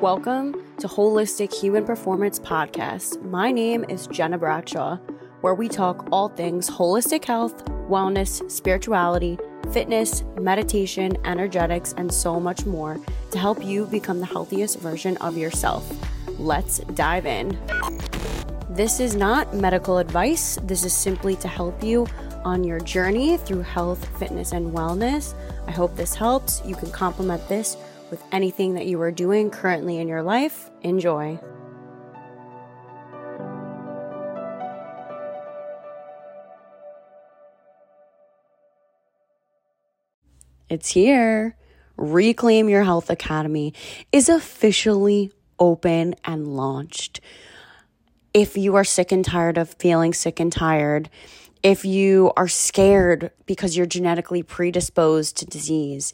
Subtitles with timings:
[0.00, 3.22] Welcome to Holistic Human Performance Podcast.
[3.22, 4.96] My name is Gena Bradshaw,
[5.40, 9.38] where we talk all things holistic health, wellness, spirituality,
[9.72, 12.98] fitness, meditation, energetics, and so much more
[13.30, 15.90] to help you become the healthiest version of yourself.
[16.38, 17.58] Let's dive in.
[18.70, 22.06] This is not medical advice, this is simply to help you
[22.44, 25.34] on your journey through health, fitness, and wellness.
[25.66, 26.62] I hope this helps.
[26.64, 27.76] You can complement this
[28.10, 30.70] with anything that you are doing currently in your life.
[30.82, 31.38] Enjoy.
[40.68, 41.56] It's here.
[41.96, 43.72] Reclaim Your Health Academy
[44.10, 47.20] is officially open and launched.
[48.32, 51.08] If you are sick and tired of feeling sick and tired,
[51.62, 56.12] if you are scared because you're genetically predisposed to disease,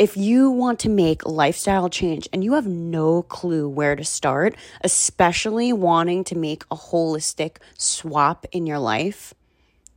[0.00, 4.56] if you want to make lifestyle change and you have no clue where to start,
[4.80, 9.34] especially wanting to make a holistic swap in your life,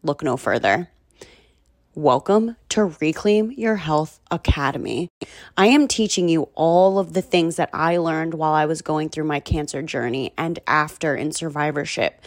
[0.04, 0.90] look no further.
[1.96, 5.10] Welcome to Reclaim Your Health Academy.
[5.56, 9.08] I am teaching you all of the things that I learned while I was going
[9.08, 12.22] through my cancer journey and after in survivorship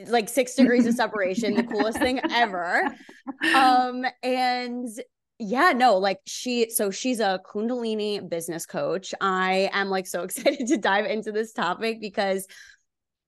[0.06, 2.94] like six degrees of separation, the coolest thing ever.
[3.54, 4.88] Um, and
[5.38, 9.14] yeah, no, like she, so she's a Kundalini business coach.
[9.20, 12.46] I am like so excited to dive into this topic because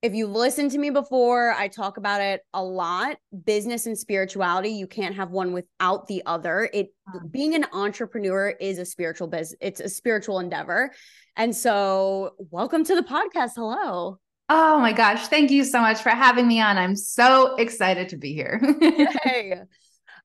[0.04, 3.16] if you listen to me before, I talk about it a lot.
[3.46, 6.68] Business and spirituality, you can't have one without the other.
[6.74, 6.88] It
[7.30, 10.92] being an entrepreneur is a spiritual business, it's a spiritual endeavor.
[11.36, 13.52] And so, welcome to the podcast.
[13.56, 14.18] Hello.
[14.50, 16.76] Oh my gosh, thank you so much for having me on.
[16.76, 18.60] I'm so excited to be here.
[19.22, 19.62] hey.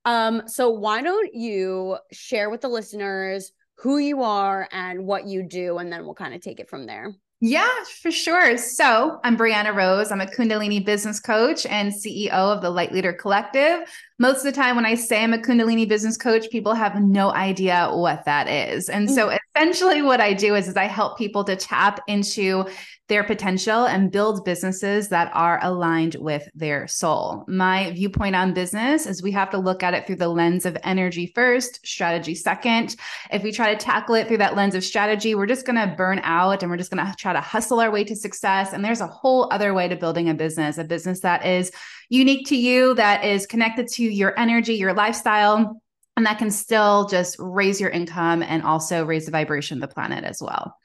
[0.04, 5.42] Um so why don't you share with the listeners who you are and what you
[5.42, 7.14] do and then we'll kind of take it from there.
[7.42, 7.70] Yeah,
[8.02, 8.58] for sure.
[8.58, 10.12] So I'm Brianna Rose.
[10.12, 13.88] I'm a Kundalini business coach and CEO of the Light Leader Collective.
[14.22, 17.32] Most of the time, when I say I'm a Kundalini business coach, people have no
[17.32, 18.90] idea what that is.
[18.90, 19.38] And so mm.
[19.56, 22.66] essentially, what I do is, is I help people to tap into
[23.08, 27.44] their potential and build businesses that are aligned with their soul.
[27.48, 30.78] My viewpoint on business is we have to look at it through the lens of
[30.84, 32.96] energy first, strategy second.
[33.32, 35.96] If we try to tackle it through that lens of strategy, we're just going to
[35.96, 38.74] burn out and we're just going to try to hustle our way to success.
[38.74, 41.72] And there's a whole other way to building a business, a business that is
[42.10, 45.82] unique to you, that is connected to your energy, your lifestyle.
[46.18, 49.94] And that can still just raise your income and also raise the vibration of the
[49.94, 50.76] planet as well.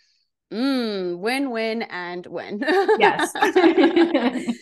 [0.53, 2.63] Mm, win, win, and win.
[2.99, 3.33] yes.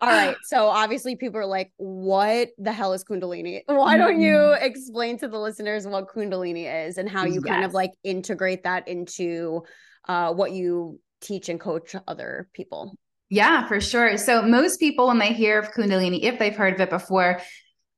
[0.00, 0.36] All right.
[0.44, 3.62] So obviously, people are like, what the hell is Kundalini?
[3.66, 4.64] Why don't you mm-hmm.
[4.64, 7.44] explain to the listeners what Kundalini is and how you yes.
[7.44, 9.62] kind of like integrate that into
[10.06, 12.94] uh, what you teach and coach other people?
[13.30, 14.16] Yeah, for sure.
[14.16, 17.40] So most people, when they hear of Kundalini, if they've heard of it before,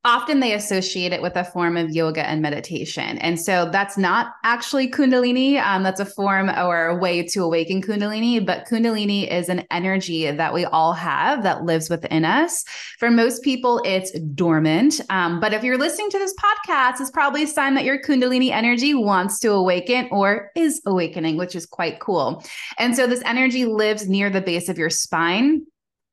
[0.05, 3.19] often they associate it with a form of yoga and meditation.
[3.19, 5.63] And so that's not actually Kundalini.
[5.63, 10.31] Um, that's a form or a way to awaken Kundalini, but Kundalini is an energy
[10.31, 12.65] that we all have that lives within us.
[12.99, 15.03] For most people, it's dormant.
[15.11, 18.51] Um, but if you're listening to this podcast, it's probably a sign that your Kundalini
[18.51, 22.43] energy wants to awaken or is awakening, which is quite cool.
[22.79, 25.67] And so this energy lives near the base of your spine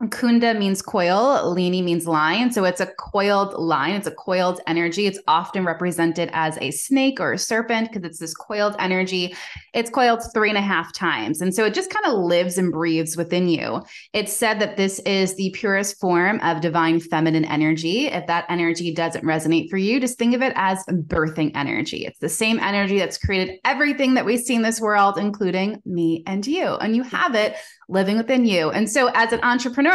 [0.04, 2.52] Kunda means coil, Lini means line.
[2.52, 5.08] So it's a coiled line, it's a coiled energy.
[5.08, 9.36] It's often represented as a snake or a serpent because it's this coiled energy.
[9.74, 11.42] It's coiled three and a half times.
[11.42, 13.82] And so it just kind of lives and breathes within you.
[14.14, 18.06] It's said that this is the purest form of divine feminine energy.
[18.06, 22.06] If that energy doesn't resonate for you, just think of it as birthing energy.
[22.06, 26.22] It's the same energy that's created everything that we see in this world, including me
[26.28, 26.76] and you.
[26.76, 27.56] And you have it
[27.90, 28.70] living within you.
[28.70, 29.87] And so, as an entrepreneur,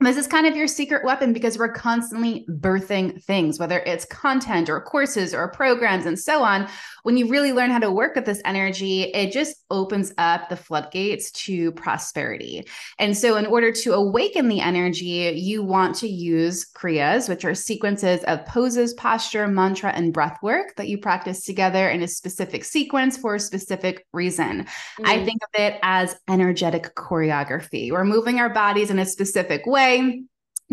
[0.00, 4.70] this is kind of your secret weapon because we're constantly birthing things, whether it's content
[4.70, 6.68] or courses or programs and so on.
[7.02, 10.56] When you really learn how to work with this energy, it just opens up the
[10.56, 12.66] floodgates to prosperity.
[12.98, 17.54] And so, in order to awaken the energy, you want to use Kriyas, which are
[17.54, 22.64] sequences of poses, posture, mantra, and breath work that you practice together in a specific
[22.64, 24.66] sequence for a specific reason.
[25.00, 25.06] Mm.
[25.06, 27.90] I think of it as energetic choreography.
[27.90, 30.22] We're moving our bodies in a specific way way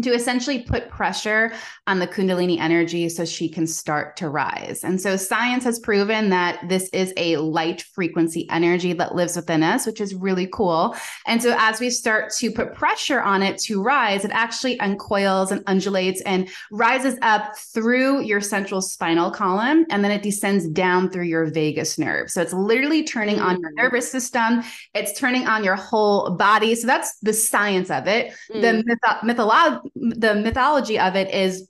[0.02, 1.52] to essentially put pressure
[1.88, 4.84] on the Kundalini energy so she can start to rise.
[4.84, 9.64] And so science has proven that this is a light frequency energy that lives within
[9.64, 10.96] us, which is really cool.
[11.26, 15.52] And so as we start to put pressure on it to rise, it actually uncoils
[15.52, 21.10] and undulates and rises up through your central spinal column and then it descends down
[21.10, 22.30] through your vagus nerve.
[22.30, 23.78] So it's literally turning on your mm.
[23.78, 24.62] nervous system,
[24.94, 26.76] it's turning on your whole body.
[26.76, 28.34] So that's the science of it.
[28.52, 28.62] Mm.
[28.62, 31.68] The myth- mythology the mythology of it is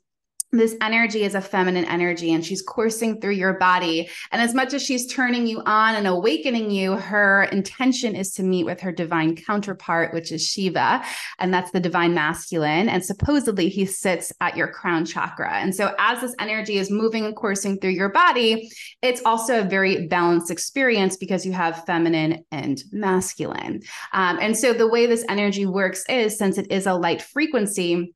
[0.52, 4.10] this energy is a feminine energy and she's coursing through your body.
[4.32, 8.44] And as much as she's turning you on and awakening you, her intention is to
[8.44, 11.04] meet with her divine counterpart, which is Shiva.
[11.40, 12.88] And that's the divine masculine.
[12.88, 15.54] And supposedly he sits at your crown chakra.
[15.54, 18.72] And so as this energy is moving and coursing through your body,
[19.02, 23.82] it's also a very balanced experience because you have feminine and masculine.
[24.14, 28.14] Um, and so the way this energy works is since it is a light frequency,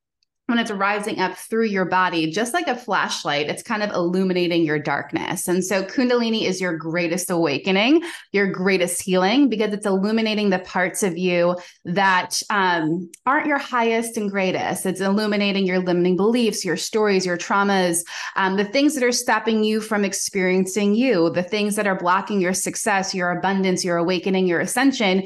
[0.52, 4.64] when it's rising up through your body, just like a flashlight, it's kind of illuminating
[4.64, 5.48] your darkness.
[5.48, 11.02] And so, Kundalini is your greatest awakening, your greatest healing, because it's illuminating the parts
[11.02, 14.86] of you that um, aren't your highest and greatest.
[14.86, 18.04] It's illuminating your limiting beliefs, your stories, your traumas,
[18.36, 22.42] um, the things that are stopping you from experiencing you, the things that are blocking
[22.42, 25.24] your success, your abundance, your awakening, your ascension.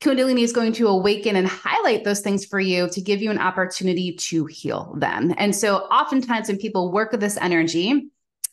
[0.00, 3.38] Kundalini is going to awaken and highlight those things for you to give you an
[3.38, 5.34] opportunity to heal them.
[5.38, 8.10] And so, oftentimes, when people work with this energy,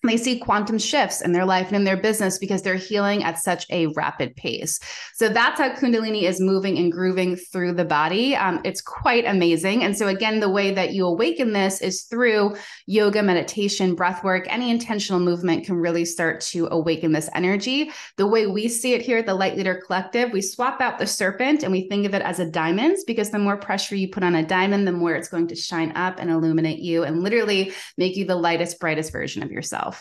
[0.09, 3.39] they see quantum shifts in their life and in their business because they're healing at
[3.39, 4.77] such a rapid pace.
[5.13, 8.35] So that's how Kundalini is moving and grooving through the body.
[8.35, 9.83] Um, it's quite amazing.
[9.83, 12.55] And so, again, the way that you awaken this is through
[12.85, 14.45] yoga, meditation, breath work.
[14.49, 17.91] Any intentional movement can really start to awaken this energy.
[18.17, 21.07] The way we see it here at the Light Leader Collective, we swap out the
[21.07, 24.23] serpent and we think of it as a diamond because the more pressure you put
[24.23, 27.71] on a diamond, the more it's going to shine up and illuminate you and literally
[27.97, 29.92] make you the lightest, brightest version of yourself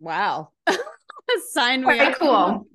[0.00, 0.50] Wow.
[1.50, 2.66] Sign Quite cool.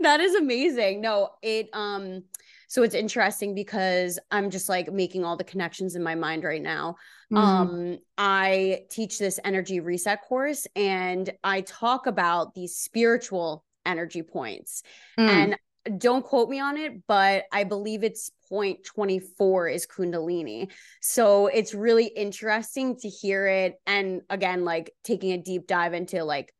[0.00, 1.00] that is amazing.
[1.00, 2.24] No, it um
[2.68, 6.62] so it's interesting because I'm just like making all the connections in my mind right
[6.62, 6.96] now.
[7.32, 7.36] Mm-hmm.
[7.36, 14.82] Um I teach this energy reset course and I talk about these spiritual energy points.
[15.18, 15.28] Mm.
[15.28, 15.56] And
[15.98, 20.70] don't quote me on it, but I believe it's point 24 is Kundalini.
[21.00, 23.80] So it's really interesting to hear it.
[23.86, 26.52] And again, like taking a deep dive into like,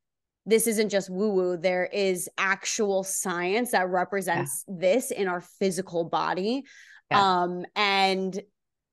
[0.47, 4.75] this isn't just woo woo, there is actual science that represents yeah.
[4.79, 6.65] this in our physical body.
[7.11, 7.43] Yeah.
[7.43, 8.41] Um, and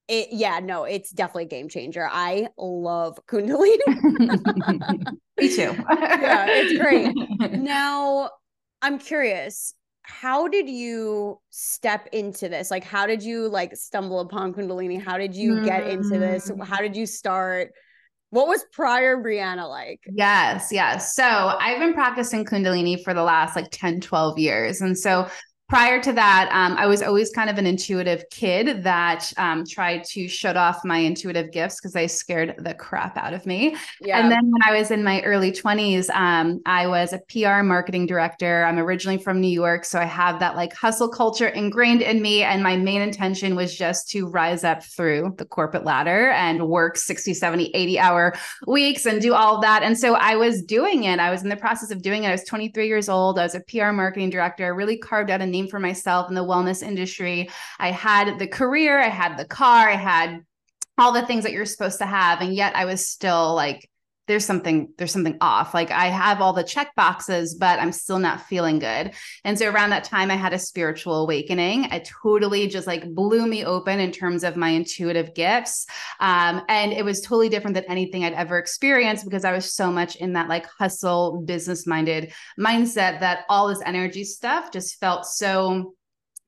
[0.07, 2.07] it, yeah, no, it's definitely a game changer.
[2.09, 3.77] I love Kundalini.
[5.37, 5.75] Me too.
[5.89, 7.13] yeah, it's great.
[7.57, 8.29] Now,
[8.81, 9.73] I'm curious
[10.07, 12.71] how did you step into this?
[12.71, 15.03] Like how did you like stumble upon kundalini?
[15.03, 16.49] How did you get into this?
[16.49, 16.65] Mm.
[16.65, 17.73] how did you start?
[18.29, 19.99] What was prior brianna like?
[20.07, 21.13] Yes yes.
[21.13, 24.81] So i've been practicing kundalini for the last like 10 12 years.
[24.81, 25.27] And so
[25.69, 30.05] prior to that, um, I was always kind of an intuitive kid that um, tried
[30.05, 33.75] to shut off my intuitive gifts because they scared the crap out of me.
[33.99, 34.19] Yeah.
[34.19, 38.05] And then when I was in my early 20s, um, I was a PR marketing
[38.05, 38.63] director.
[38.63, 39.83] I'm originally from New York.
[39.83, 42.43] So I have that like hustle culture ingrained in me.
[42.43, 46.95] And my main intention was just to rise up through the corporate ladder and work
[46.95, 48.33] 60, 70, 80 hour
[48.67, 49.83] weeks and do all of that.
[49.83, 51.19] And so I was doing it.
[51.19, 52.29] I was in the process of doing it.
[52.29, 53.37] I was 23 years old.
[53.37, 54.63] I was a PR marketing director.
[54.63, 57.49] I really carved out a for myself in the wellness industry.
[57.79, 60.41] I had the career, I had the car, I had
[60.99, 62.41] all the things that you're supposed to have.
[62.41, 63.89] And yet I was still like
[64.27, 65.73] there's something there's something off.
[65.73, 69.13] Like i have all the check boxes but i'm still not feeling good.
[69.43, 71.85] And so around that time i had a spiritual awakening.
[71.85, 75.85] It totally just like blew me open in terms of my intuitive gifts.
[76.19, 79.91] Um, and it was totally different than anything i'd ever experienced because i was so
[79.91, 85.25] much in that like hustle business minded mindset that all this energy stuff just felt
[85.25, 85.95] so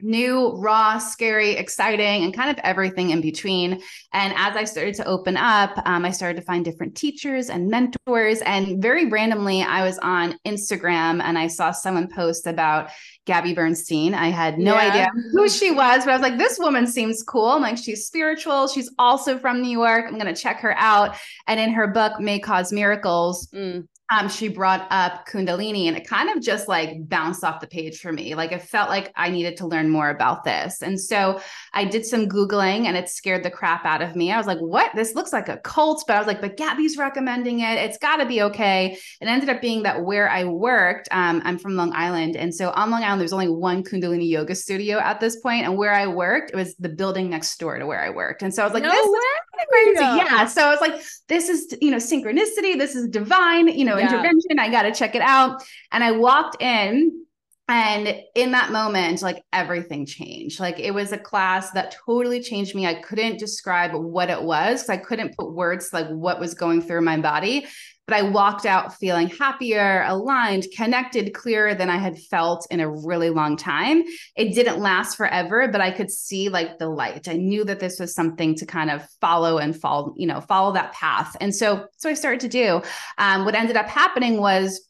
[0.01, 3.82] new, raw, scary, exciting, and kind of everything in between.
[4.13, 7.70] And as I started to open up, um, I started to find different teachers and
[7.70, 8.41] mentors.
[8.41, 12.89] And very randomly, I was on Instagram and I saw someone post about
[13.25, 14.13] Gabby Bernstein.
[14.13, 14.89] I had no yeah.
[14.89, 17.50] idea who she was, but I was like, this woman seems cool.
[17.50, 18.68] I'm like, she's spiritual.
[18.68, 20.06] She's also from New York.
[20.08, 21.15] I'm going to check her out.
[21.48, 26.08] And in her book, May Cause Miracles, mm um, she brought up Kundalini and it
[26.08, 28.34] kind of just like bounced off the page for me.
[28.34, 30.82] Like it felt like I needed to learn more about this.
[30.82, 31.39] And so
[31.74, 34.32] I did some Googling and it scared the crap out of me.
[34.32, 34.92] I was like, what?
[34.96, 36.04] This looks like a cult.
[36.08, 37.78] But I was like, but Gabby's recommending it.
[37.78, 38.98] It's got to be okay.
[39.22, 42.36] It ended up being that where I worked, um, I'm from Long Island.
[42.36, 45.66] And so on Long Island, there's only one Kundalini yoga studio at this point.
[45.66, 48.42] And where I worked, it was the building next door to where I worked.
[48.42, 49.20] And so I was like, no this way.
[49.20, 50.18] is crazy.
[50.18, 50.46] Yeah.
[50.48, 52.75] So I was like, this is, you know, synchronicity.
[52.75, 54.10] This is divine, you know, yeah.
[54.10, 54.60] intervention.
[54.60, 55.63] I got to check it out.
[55.91, 57.25] And I walked in
[57.70, 60.60] and in that moment, like everything changed.
[60.60, 62.88] Like it was a class that totally changed me.
[62.88, 66.82] I couldn't describe what it was because I couldn't put words like what was going
[66.82, 67.68] through my body.
[68.10, 72.89] But I walked out feeling happier, aligned, connected, clearer than I had felt in a
[72.89, 74.01] really long time.
[74.36, 77.28] It didn't last forever, but I could see like the light.
[77.28, 80.74] I knew that this was something to kind of follow and follow, you know, follow
[80.74, 81.38] that path.
[81.39, 82.82] And so, so I started to do.
[83.20, 84.82] Um, what ended up happening was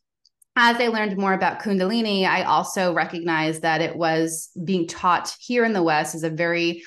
[0.56, 5.66] as I learned more about Kundalini, I also recognized that it was being taught here
[5.66, 6.84] in the West as a very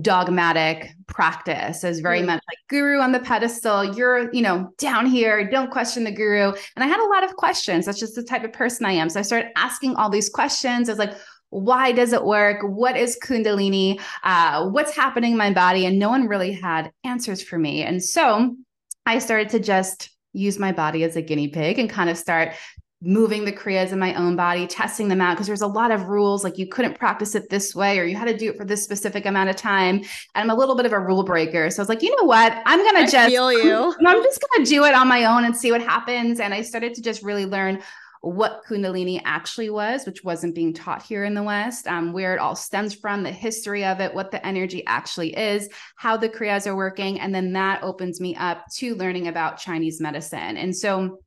[0.00, 2.26] dogmatic practice as very mm.
[2.26, 6.52] much like guru on the pedestal you're you know down here don't question the guru.
[6.76, 7.86] And i had a lot of questions.
[7.86, 9.10] That's just the type of person i am.
[9.10, 10.88] So i started asking all these questions.
[10.88, 11.14] I was like
[11.50, 12.62] why does it work?
[12.62, 14.00] What is kundalini?
[14.22, 15.84] Uh, what's happening in my body?
[15.84, 17.82] And no one really had answers for me.
[17.82, 18.56] And so
[19.04, 22.54] i started to just use my body as a guinea pig and kind of start
[23.04, 26.04] moving the kriyas in my own body, testing them out because there's a lot of
[26.04, 28.64] rules like you couldn't practice it this way or you had to do it for
[28.64, 29.96] this specific amount of time.
[29.96, 31.68] And I'm a little bit of a rule breaker.
[31.70, 32.56] So I was like, you know what?
[32.64, 33.94] I'm going to just feel you.
[34.06, 36.38] I'm just going to do it on my own and see what happens.
[36.38, 37.82] And I started to just really learn
[38.20, 42.38] what Kundalini actually was, which wasn't being taught here in the West, um, where it
[42.38, 46.68] all stems from, the history of it, what the energy actually is, how the Kriyas
[46.68, 47.18] are working.
[47.18, 50.56] And then that opens me up to learning about Chinese medicine.
[50.56, 51.18] And so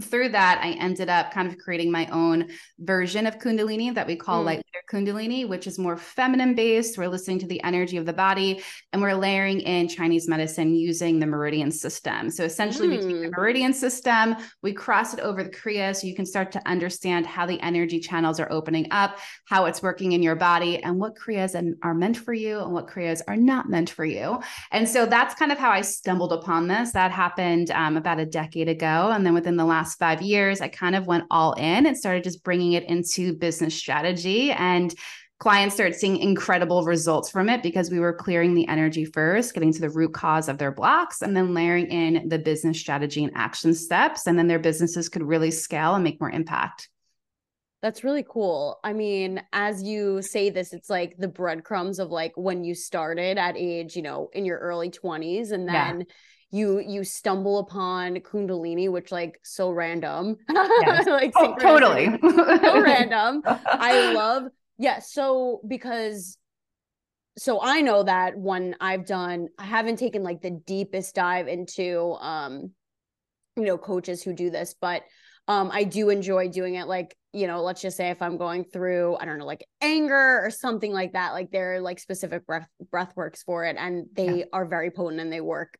[0.00, 4.16] through that, I ended up kind of creating my own version of Kundalini that we
[4.16, 4.46] call mm.
[4.46, 6.98] Light Kundalini, which is more feminine based.
[6.98, 11.18] We're listening to the energy of the body and we're layering in Chinese medicine using
[11.18, 12.30] the meridian system.
[12.30, 12.90] So essentially, mm.
[12.90, 13.34] we take the hmm.
[13.36, 17.46] meridian system, we cross it over the Kriya so you can start to understand how
[17.46, 21.54] the energy channels are opening up, how it's working in your body, and what Kriyas
[21.82, 24.40] are meant for you and what Kriyas are not meant for you.
[24.70, 26.92] And so that's kind of how I stumbled upon this.
[26.92, 29.10] That happened um, about a decade ago.
[29.12, 31.96] And then within the last last five years, I kind of went all in and
[31.98, 34.52] started just bringing it into business strategy.
[34.82, 34.94] And
[35.38, 39.72] clients started seeing incredible results from it because we were clearing the energy first, getting
[39.72, 43.32] to the root cause of their blocks, and then layering in the business strategy and
[43.34, 44.26] action steps.
[44.26, 46.88] And then their businesses could really scale and make more impact.
[47.80, 48.78] That's really cool.
[48.84, 53.38] I mean, as you say this, it's like the breadcrumbs of like when you started
[53.38, 56.06] at age, you know, in your early 20s and then yeah
[56.52, 61.06] you you stumble upon kundalini which like so random yes.
[61.06, 64.44] like oh, totally so random i love
[64.82, 66.36] yeah so because
[67.38, 72.16] so i know that when i've done i haven't taken like the deepest dive into
[72.20, 72.70] um
[73.56, 75.02] you know coaches who do this but
[75.48, 78.64] um i do enjoy doing it like you know let's just say if i'm going
[78.64, 82.46] through i don't know like anger or something like that like there are like specific
[82.46, 84.44] breath breath works for it and they yeah.
[84.52, 85.78] are very potent and they work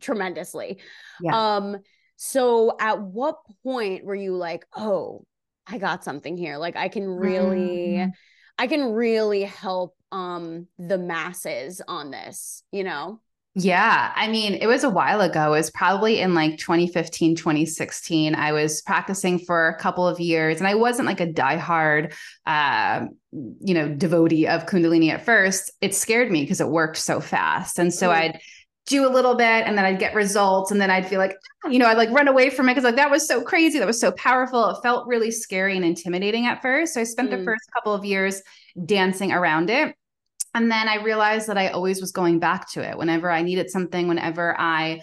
[0.00, 0.78] tremendously.
[1.20, 1.56] Yeah.
[1.56, 1.78] Um,
[2.16, 5.24] so at what point were you like, oh,
[5.68, 6.56] I got something here?
[6.56, 8.10] Like I can really, mm-hmm.
[8.58, 13.20] I can really help um the masses on this, you know?
[13.54, 14.12] Yeah.
[14.14, 15.48] I mean, it was a while ago.
[15.48, 18.36] It was probably in like 2015, 2016.
[18.36, 22.14] I was practicing for a couple of years and I wasn't like a diehard,
[22.46, 25.72] uh, you know, devotee of Kundalini at first.
[25.80, 27.80] It scared me because it worked so fast.
[27.80, 28.12] And so mm.
[28.12, 28.40] I'd,
[28.88, 31.68] do a little bit and then I'd get results and then I'd feel like, ah,
[31.68, 33.78] you know, I'd like run away from it because like that was so crazy.
[33.78, 34.70] That was so powerful.
[34.70, 36.94] It felt really scary and intimidating at first.
[36.94, 37.38] So I spent mm.
[37.38, 38.42] the first couple of years
[38.86, 39.94] dancing around it.
[40.54, 43.70] And then I realized that I always was going back to it whenever I needed
[43.70, 45.00] something, whenever I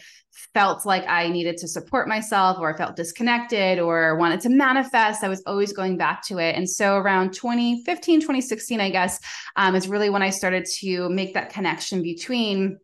[0.53, 5.23] felt like I needed to support myself or I felt disconnected or wanted to manifest,
[5.23, 6.55] I was always going back to it.
[6.55, 9.19] And so around 2015, 2016, I guess,
[9.55, 12.79] um, is really when I started to make that connection between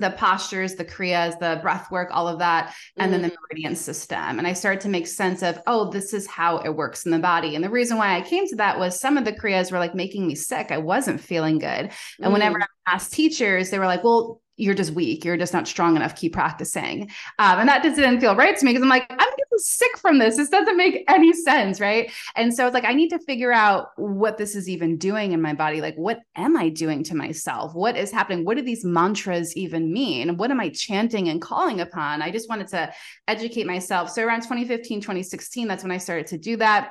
[0.00, 3.12] the postures, the kriyas, the breath work, all of that, and mm.
[3.12, 3.36] then the mm.
[3.50, 4.38] meridian system.
[4.38, 7.18] And I started to make sense of, oh, this is how it works in the
[7.18, 7.54] body.
[7.54, 9.94] And the reason why I came to that was some of the kriyas were like
[9.94, 10.70] making me sick.
[10.70, 11.90] I wasn't feeling good.
[11.90, 12.32] And mm.
[12.32, 15.24] whenever I asked teachers, they were like, well, you're just weak.
[15.24, 16.16] You're just not strong enough.
[16.16, 17.10] Keep practicing.
[17.38, 19.18] Um, and that just didn't feel right to me because I'm like, I'm
[19.58, 20.36] sick from this.
[20.36, 21.80] This doesn't make any sense.
[21.80, 22.12] Right.
[22.34, 25.40] And so it's like, I need to figure out what this is even doing in
[25.40, 25.80] my body.
[25.80, 27.74] Like, what am I doing to myself?
[27.74, 28.44] What is happening?
[28.44, 30.36] What do these mantras even mean?
[30.36, 32.22] What am I chanting and calling upon?
[32.22, 32.92] I just wanted to
[33.28, 34.10] educate myself.
[34.10, 36.90] So around 2015, 2016, that's when I started to do that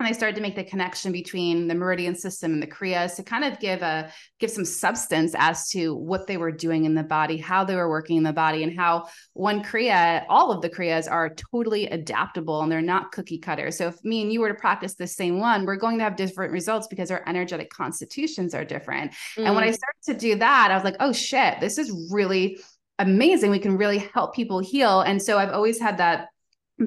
[0.00, 3.22] and I started to make the connection between the meridian system and the kriyas to
[3.22, 4.10] kind of give a
[4.40, 7.88] give some substance as to what they were doing in the body, how they were
[7.88, 12.60] working in the body, and how one kriya, all of the kriyas are totally adaptable
[12.60, 13.70] and they're not cookie cutter.
[13.70, 16.16] So if me and you were to practice the same one, we're going to have
[16.16, 19.12] different results because our energetic constitutions are different.
[19.36, 19.46] Mm.
[19.46, 19.74] And when I mm.
[19.74, 22.58] started to do that, I was like, oh shit, this is really
[22.98, 23.50] amazing.
[23.50, 25.02] We can really help people heal.
[25.02, 26.28] And so I've always had that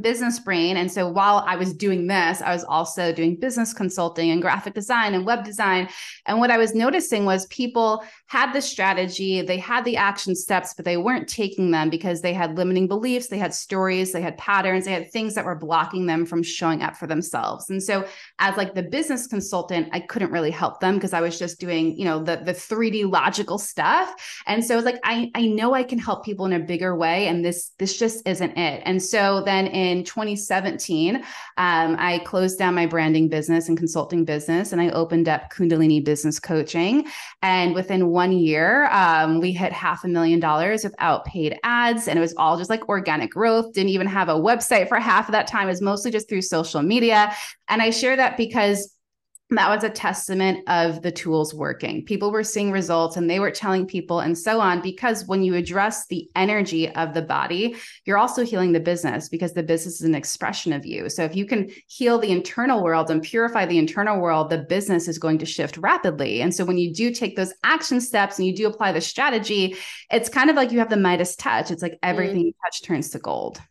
[0.01, 0.75] business brain.
[0.75, 4.74] And so while I was doing this, I was also doing business consulting and graphic
[4.74, 5.88] design and web design.
[6.25, 10.74] And what I was noticing was people had the strategy, they had the action steps,
[10.74, 14.38] but they weren't taking them because they had limiting beliefs, they had stories, they had
[14.38, 17.70] patterns, they had things that were blocking them from showing up for themselves.
[17.70, 18.06] And so
[18.39, 21.98] as like the business consultant, I couldn't really help them because I was just doing,
[21.98, 24.13] you know, the the 3D logical stuff.
[24.46, 27.27] And so it's like I I know I can help people in a bigger way
[27.27, 28.82] and this this just isn't it.
[28.86, 31.24] And so then in 2017, um,
[32.00, 36.39] I closed down my branding business and consulting business, and I opened up Kundalini Business
[36.39, 37.05] Coaching.
[37.43, 42.17] And within one year, um, we hit half a million dollars without paid ads, and
[42.17, 43.74] it was all just like organic growth.
[43.74, 45.67] Didn't even have a website for half of that time.
[45.67, 47.31] It was mostly just through social media.
[47.67, 48.97] And I share that because
[49.50, 52.04] that was a testament of the tools working.
[52.04, 54.82] People were seeing results and they were telling people and so on.
[54.82, 59.54] Because when you address the energy of the body, you're also healing the business because
[59.54, 61.08] the business is an expression of you.
[61.08, 65.08] So if you can heal the internal world and purify the internal world, the business
[65.08, 66.42] is going to shift rapidly.
[66.42, 69.77] And so when you do take those action steps and you do apply the strategy,
[70.12, 71.72] it's kind of like you have the Midas touch.
[71.72, 72.46] It's like everything mm.
[72.48, 73.62] you touch turns to gold.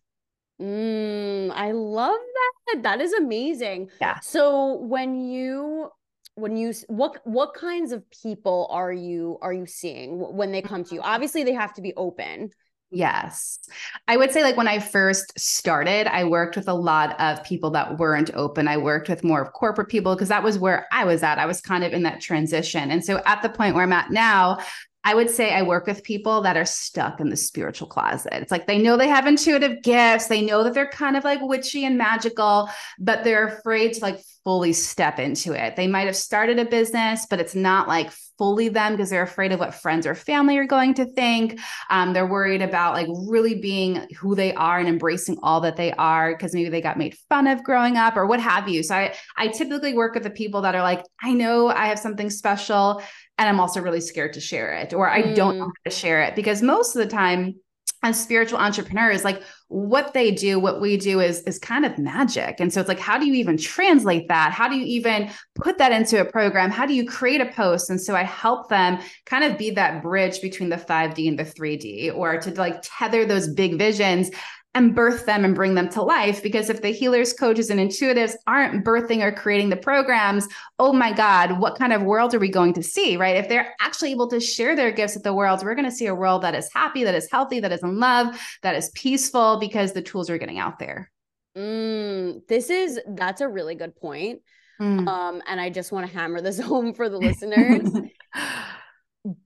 [0.60, 2.18] Mm, I love
[2.66, 2.82] that.
[2.82, 3.90] That is amazing.
[4.00, 4.20] Yeah.
[4.20, 5.90] So when you
[6.34, 10.84] when you what what kinds of people are you are you seeing when they come
[10.84, 11.00] to you?
[11.02, 12.50] Obviously they have to be open.
[12.90, 13.58] Yes.
[14.06, 17.70] I would say, like, when I first started, I worked with a lot of people
[17.70, 18.68] that weren't open.
[18.68, 21.38] I worked with more of corporate people because that was where I was at.
[21.38, 22.92] I was kind of in that transition.
[22.92, 24.58] And so at the point where I'm at now,
[25.06, 28.32] I would say I work with people that are stuck in the spiritual closet.
[28.32, 31.40] It's like they know they have intuitive gifts, they know that they're kind of like
[31.40, 35.76] witchy and magical, but they're afraid to like fully step into it.
[35.76, 39.52] They might have started a business, but it's not like fully them because they're afraid
[39.52, 41.58] of what friends or family are going to think.
[41.88, 45.92] Um, they're worried about like really being who they are and embracing all that they
[45.92, 48.82] are because maybe they got made fun of growing up or what have you.
[48.82, 51.98] So I, I typically work with the people that are like, I know I have
[51.98, 53.02] something special
[53.38, 55.34] and I'm also really scared to share it, or I mm.
[55.34, 55.72] don't know mm.
[55.84, 57.56] how to share it because most of the time,
[58.02, 62.60] as spiritual entrepreneurs, like what they do, what we do is is kind of magic.
[62.60, 64.52] And so it's like, how do you even translate that?
[64.52, 66.70] How do you even put that into a program?
[66.70, 67.90] How do you create a post?
[67.90, 71.44] And so I help them kind of be that bridge between the 5D and the
[71.44, 74.30] 3D, or to like tether those big visions
[74.76, 76.42] and birth them and bring them to life.
[76.42, 80.46] Because if the healers, coaches, and intuitives aren't birthing or creating the programs,
[80.78, 83.16] oh my God, what kind of world are we going to see?
[83.16, 83.36] Right.
[83.36, 86.06] If they're actually able to share their gifts with the world, we're going to see
[86.06, 89.58] a world that is happy, that is healthy, that is in love, that is peaceful
[89.58, 91.10] because the tools are getting out there.
[91.56, 94.42] Mm, this is that's a really good point.
[94.78, 95.08] Mm.
[95.08, 97.88] Um, and I just want to hammer this home for the listeners.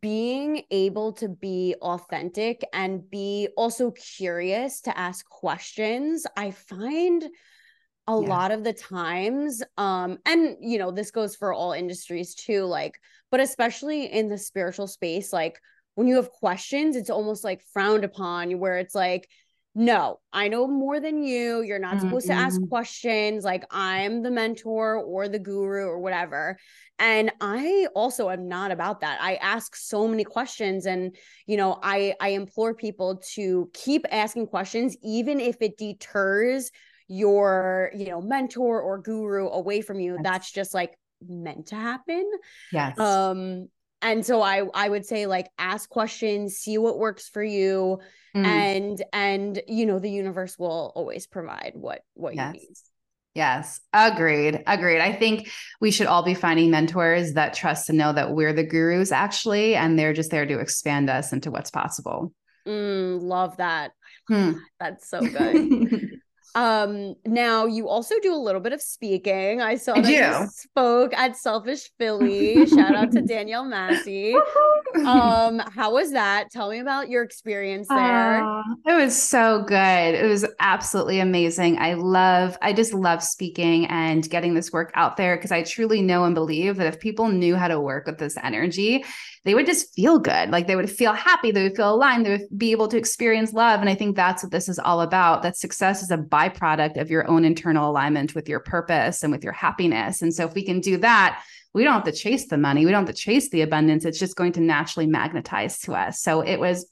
[0.00, 8.12] Being able to be authentic and be also curious to ask questions i find a
[8.12, 8.28] yeah.
[8.28, 12.98] lot of the times um and you know this goes for all industries too like
[13.30, 15.60] but especially in the spiritual space like
[15.94, 19.28] when you have questions it's almost like frowned upon where it's like
[19.74, 21.62] no, I know more than you.
[21.62, 22.38] You're not supposed mm-hmm.
[22.38, 23.44] to ask questions.
[23.44, 26.58] Like I'm the mentor or the guru or whatever.
[26.98, 29.20] And I also am not about that.
[29.22, 31.14] I ask so many questions and
[31.46, 36.72] you know, I I implore people to keep asking questions even if it deters
[37.06, 40.14] your, you know, mentor or guru away from you.
[40.14, 40.22] Yes.
[40.24, 42.28] That's just like meant to happen.
[42.72, 42.98] Yes.
[42.98, 43.68] Um
[44.02, 48.00] and so I I would say like ask questions, see what works for you,
[48.34, 48.44] mm.
[48.44, 52.54] and and you know the universe will always provide what what yes.
[52.54, 52.74] you need.
[53.34, 54.62] Yes, agreed.
[54.66, 55.00] Agreed.
[55.00, 58.64] I think we should all be finding mentors that trust and know that we're the
[58.64, 62.32] gurus actually, and they're just there to expand us into what's possible.
[62.66, 63.92] Mm, love that.
[64.28, 64.52] Hmm.
[64.78, 66.09] That's so good.
[66.54, 69.60] Um, now you also do a little bit of speaking.
[69.60, 70.12] I saw that do.
[70.12, 72.66] you spoke at Selfish Philly.
[72.66, 74.34] Shout out to Danielle Massey.
[75.06, 76.50] um, how was that?
[76.50, 78.42] Tell me about your experience there.
[78.44, 80.14] Uh, it was so good.
[80.14, 81.78] It was absolutely amazing.
[81.78, 86.02] I love, I just love speaking and getting this work out there because I truly
[86.02, 89.04] know and believe that if people knew how to work with this energy,
[89.44, 90.50] they would just feel good.
[90.50, 93.52] Like they would feel happy, they would feel aligned, they would be able to experience
[93.52, 93.80] love.
[93.80, 95.42] And I think that's what this is all about.
[95.42, 99.42] That success is a byproduct of your own internal alignment with your purpose and with
[99.42, 100.20] your happiness.
[100.22, 102.84] And so if we can do that, we don't have to chase the money.
[102.84, 104.04] We don't have to chase the abundance.
[104.04, 106.20] It's just going to naturally magnetize to us.
[106.20, 106.90] So it was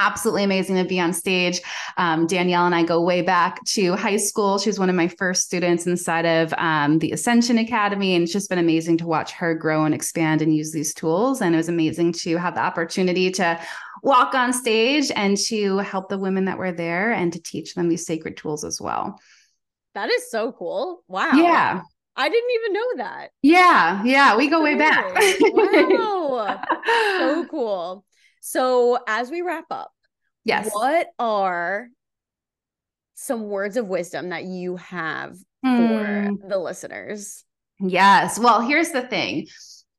[0.00, 1.60] absolutely amazing to be on stage.
[1.96, 4.58] Um, Danielle and I go way back to high school.
[4.58, 8.32] She was one of my first students inside of um, the Ascension Academy, and it's
[8.32, 11.42] just been amazing to watch her grow and expand and use these tools.
[11.42, 13.60] And it was amazing to have the opportunity to
[14.02, 17.88] walk on stage and to help the women that were there and to teach them
[17.88, 19.20] these sacred tools as well.
[19.94, 21.02] That is so cool.
[21.08, 21.32] Wow.
[21.34, 21.82] Yeah.
[22.16, 23.30] I didn't even know that.
[23.42, 24.02] Yeah.
[24.04, 24.36] Yeah.
[24.36, 25.14] We go way back.
[25.40, 26.62] wow.
[27.18, 28.04] so cool.
[28.40, 29.92] So, as we wrap up,
[30.44, 31.88] yes, what are
[33.14, 36.40] some words of wisdom that you have mm.
[36.40, 37.44] for the listeners?
[37.78, 38.38] Yes.
[38.38, 39.46] Well, here's the thing.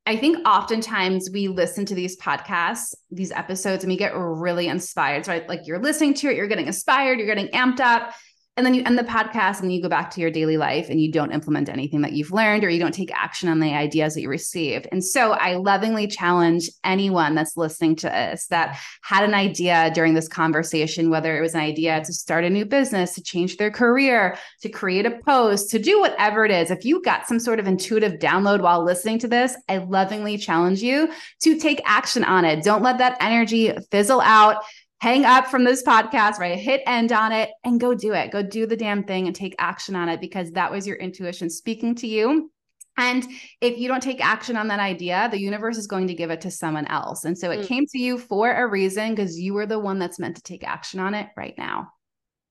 [0.04, 5.24] I think oftentimes we listen to these podcasts, these episodes, and we get really inspired.
[5.24, 8.12] So, like you're listening to it, you're getting inspired, you're getting amped up
[8.58, 11.00] and then you end the podcast and you go back to your daily life and
[11.00, 14.12] you don't implement anything that you've learned or you don't take action on the ideas
[14.12, 14.86] that you received.
[14.92, 20.12] And so I lovingly challenge anyone that's listening to us that had an idea during
[20.12, 23.70] this conversation, whether it was an idea to start a new business, to change their
[23.70, 26.70] career, to create a post, to do whatever it is.
[26.70, 30.82] If you got some sort of intuitive download while listening to this, I lovingly challenge
[30.82, 31.10] you
[31.40, 32.62] to take action on it.
[32.62, 34.62] Don't let that energy fizzle out
[35.02, 36.56] hang up from this podcast, right?
[36.56, 38.30] Hit end on it and go do it.
[38.30, 41.50] Go do the damn thing and take action on it because that was your intuition
[41.50, 42.52] speaking to you.
[42.96, 43.26] And
[43.60, 46.40] if you don't take action on that idea, the universe is going to give it
[46.42, 47.24] to someone else.
[47.24, 47.66] And so it mm.
[47.66, 50.62] came to you for a reason because you were the one that's meant to take
[50.62, 51.88] action on it right now.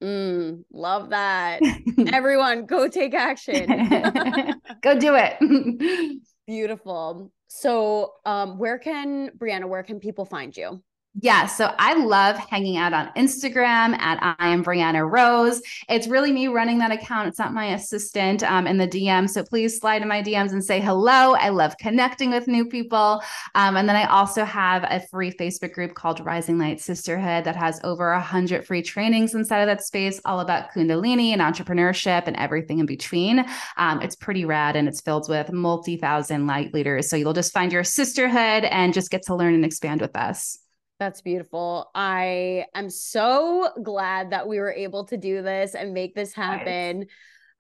[0.04, 1.62] Mm, love that.
[2.12, 3.66] Everyone, go take action.
[4.82, 6.20] go do it.
[6.48, 7.32] Beautiful.
[7.48, 10.84] So, um, where can Brianna, where can people find you?
[11.20, 15.62] Yeah, so I love hanging out on Instagram at I am Brianna Rose.
[15.90, 17.28] It's really me running that account.
[17.28, 19.30] It's not my assistant um, in the DM.
[19.30, 21.34] So please slide in my DMs and say hello.
[21.36, 23.22] I love connecting with new people.
[23.56, 27.58] Um, and then I also have a free Facebook group called Rising Light Sisterhood that
[27.58, 32.24] has over a hundred free trainings inside of that space, all about Kundalini and entrepreneurship
[32.26, 33.46] and everything in between.
[33.76, 37.10] Um, it's pretty rad and it's filled with multi thousand light leaders.
[37.10, 40.58] So you'll just find your sisterhood and just get to learn and expand with us.
[41.02, 41.90] That's beautiful.
[41.96, 47.08] I am so glad that we were able to do this and make this happen.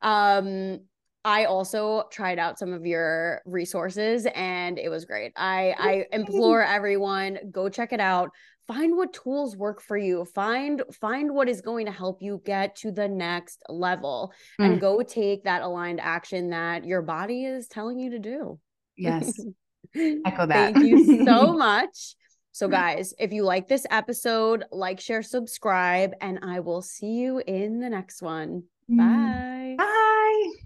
[0.03, 0.81] Um,
[1.25, 5.31] I also tried out some of your resources and it was great.
[5.35, 8.29] I I implore everyone go check it out.
[8.67, 10.23] Find what tools work for you.
[10.23, 14.65] Find find what is going to help you get to the next level mm.
[14.65, 18.59] and go take that aligned action that your body is telling you to do.
[18.95, 19.33] Yes.
[19.95, 20.75] Echo that.
[20.75, 22.15] Thank you so much.
[22.53, 27.41] So, guys, if you like this episode, like, share, subscribe, and I will see you
[27.47, 28.63] in the next one.
[28.89, 29.77] Mm.
[29.77, 29.85] Bye.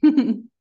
[0.02, 0.34] Bye.